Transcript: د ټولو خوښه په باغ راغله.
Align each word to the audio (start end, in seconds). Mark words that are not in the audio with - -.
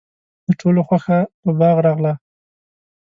د 0.45 0.47
ټولو 0.59 0.81
خوښه 0.87 1.19
په 1.41 1.49
باغ 1.59 1.77
راغله. 1.85 2.13